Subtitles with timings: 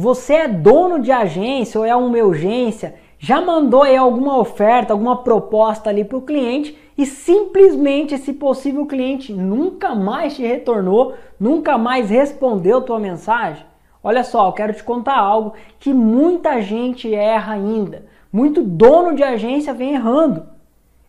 [0.00, 2.94] Você é dono de agência ou é uma urgência?
[3.18, 8.86] Já mandou aí alguma oferta, alguma proposta ali para o cliente e simplesmente esse possível
[8.86, 13.66] cliente nunca mais te retornou, nunca mais respondeu tua mensagem?
[14.00, 18.06] Olha só, eu quero te contar algo que muita gente erra ainda.
[18.32, 20.46] Muito dono de agência vem errando.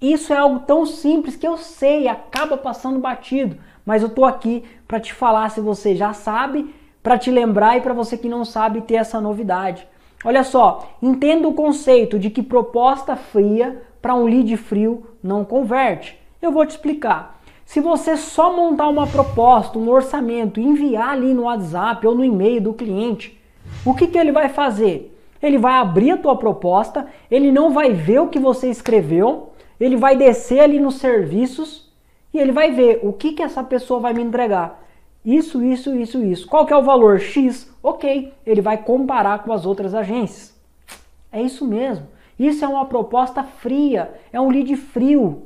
[0.00, 3.56] Isso é algo tão simples que eu sei, acaba passando batido,
[3.86, 7.80] mas eu tô aqui para te falar se você já sabe, para te lembrar e
[7.80, 9.86] para você que não sabe ter essa novidade.
[10.24, 16.18] Olha só, entenda o conceito de que proposta fria para um lead frio não converte.
[16.40, 17.40] Eu vou te explicar.
[17.64, 22.60] Se você só montar uma proposta, um orçamento, enviar ali no WhatsApp ou no e-mail
[22.60, 23.40] do cliente,
[23.84, 25.16] o que, que ele vai fazer?
[25.42, 29.50] Ele vai abrir a tua proposta, ele não vai ver o que você escreveu,
[29.80, 31.90] ele vai descer ali nos serviços
[32.32, 34.81] e ele vai ver o que, que essa pessoa vai me entregar.
[35.24, 36.46] Isso, isso, isso, isso.
[36.46, 37.20] Qual que é o valor?
[37.20, 37.72] X.
[37.82, 38.32] Ok.
[38.44, 40.54] Ele vai comparar com as outras agências.
[41.30, 42.08] É isso mesmo.
[42.38, 44.12] Isso é uma proposta fria.
[44.32, 45.44] É um lead frio.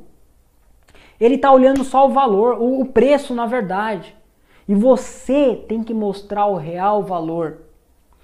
[1.19, 4.15] Ele está olhando só o valor, o preço na verdade.
[4.67, 7.59] E você tem que mostrar o real valor.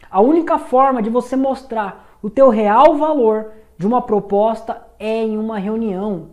[0.09, 5.37] A única forma de você mostrar o teu real valor de uma proposta é em
[5.37, 6.29] uma reunião.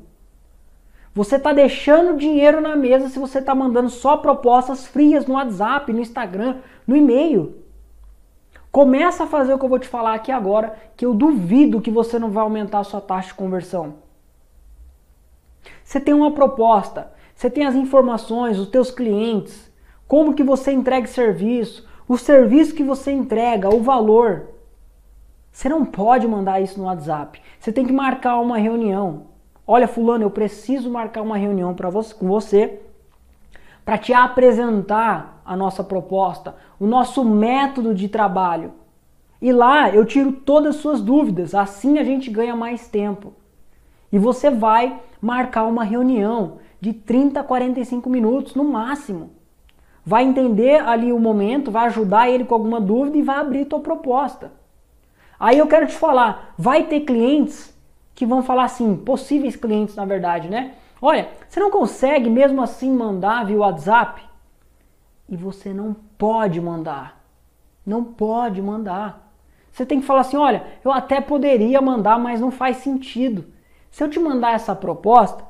[1.15, 5.93] Você está deixando dinheiro na mesa se você está mandando só propostas frias no WhatsApp,
[5.93, 7.57] no Instagram, no e-mail.
[8.71, 11.91] Começa a fazer o que eu vou te falar aqui agora, que eu duvido que
[11.91, 13.95] você não vai aumentar a sua taxa de conversão.
[15.83, 19.69] Você tem uma proposta, você tem as informações, os teus clientes,
[20.07, 24.51] como que você entrega serviço, o serviço que você entrega, o valor.
[25.51, 27.43] Você não pode mandar isso no WhatsApp.
[27.59, 29.30] Você tem que marcar uma reunião.
[29.73, 32.81] Olha, fulano, eu preciso marcar uma reunião para você, com você
[33.85, 38.73] para te apresentar a nossa proposta, o nosso método de trabalho.
[39.41, 43.33] E lá eu tiro todas as suas dúvidas, assim a gente ganha mais tempo.
[44.11, 49.31] E você vai marcar uma reunião de 30 a 45 minutos no máximo.
[50.05, 53.79] Vai entender ali o momento, vai ajudar ele com alguma dúvida e vai abrir tua
[53.79, 54.51] proposta.
[55.39, 57.73] Aí eu quero te falar, vai ter clientes
[58.21, 60.75] que vão falar assim, possíveis clientes na verdade, né?
[61.01, 64.23] Olha, você não consegue mesmo assim mandar via WhatsApp?
[65.27, 67.19] E você não pode mandar.
[67.87, 69.33] Não pode mandar.
[69.73, 73.47] Você tem que falar assim: olha, eu até poderia mandar, mas não faz sentido.
[73.91, 75.43] Se eu te mandar essa proposta,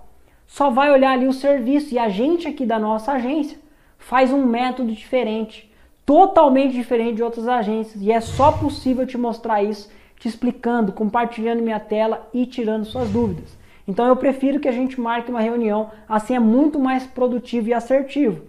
[0.47, 3.58] só vai olhar ali o serviço e a gente aqui da nossa agência
[3.98, 5.69] faz um método diferente
[6.06, 9.88] totalmente diferente de outras agências e é só possível te mostrar isso
[10.20, 13.58] te explicando, compartilhando minha tela e tirando suas dúvidas.
[13.88, 17.75] Então eu prefiro que a gente marque uma reunião, assim é muito mais produtivo e
[17.75, 18.42] assertivo.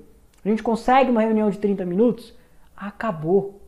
[0.46, 2.34] A gente consegue uma reunião de 30 minutos?
[2.76, 3.62] Acabou.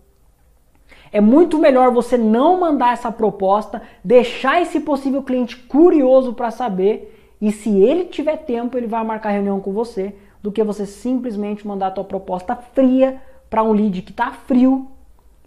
[1.11, 7.35] É muito melhor você não mandar essa proposta, deixar esse possível cliente curioso para saber
[7.39, 11.65] e se ele tiver tempo, ele vai marcar reunião com você, do que você simplesmente
[11.65, 14.91] mandar a tua proposta fria para um lead que está frio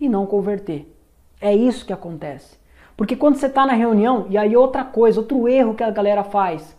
[0.00, 0.95] e não converter.
[1.40, 2.58] É isso que acontece.
[2.96, 6.24] Porque quando você está na reunião, e aí outra coisa, outro erro que a galera
[6.24, 6.76] faz,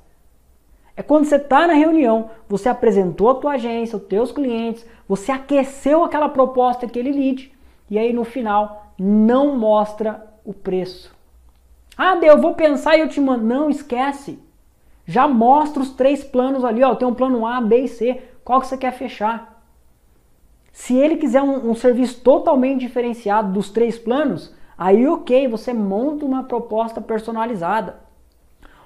[0.96, 5.32] é quando você está na reunião, você apresentou a tua agência, os teus clientes, você
[5.32, 7.52] aqueceu aquela proposta, aquele lead,
[7.90, 11.16] e aí no final não mostra o preço.
[11.96, 13.44] Ah, Deus, eu vou pensar e eu te mando.
[13.44, 14.40] Não, esquece.
[15.06, 16.94] Já mostra os três planos ali, ó.
[16.96, 18.22] Tem um plano A, B e C.
[18.44, 19.57] Qual que você quer fechar?
[20.78, 26.24] Se ele quiser um, um serviço totalmente diferenciado dos três planos, aí ok, você monta
[26.24, 28.00] uma proposta personalizada.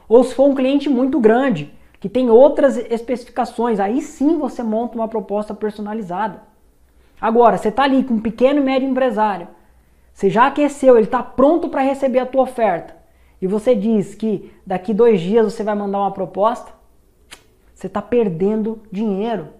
[0.07, 1.69] Ou se for um cliente muito grande,
[1.99, 6.43] que tem outras especificações, aí sim você monta uma proposta personalizada.
[7.19, 9.49] Agora, você está ali com um pequeno e médio empresário,
[10.13, 12.95] você já aqueceu, ele está pronto para receber a tua oferta,
[13.41, 16.71] e você diz que daqui dois dias você vai mandar uma proposta,
[17.75, 19.59] você está perdendo dinheiro.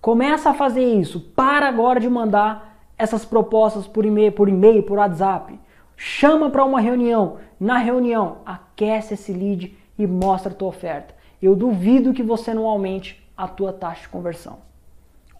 [0.00, 1.20] Começa a fazer isso.
[1.20, 5.58] Para agora de mandar essas propostas por e-mail, por e-mail, por WhatsApp.
[5.96, 7.36] Chama para uma reunião.
[7.58, 11.14] Na reunião, aquece esse lead e mostra a tua oferta.
[11.42, 14.58] Eu duvido que você não aumente a tua taxa de conversão.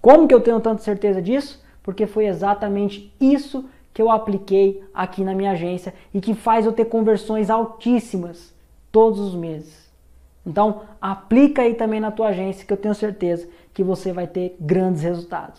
[0.01, 1.63] Como que eu tenho tanta certeza disso?
[1.83, 6.73] Porque foi exatamente isso que eu apliquei aqui na minha agência e que faz eu
[6.73, 8.55] ter conversões altíssimas
[8.93, 9.91] todos os meses.
[10.47, 14.57] Então, aplica aí também na tua agência que eu tenho certeza que você vai ter
[14.61, 15.59] grandes resultados.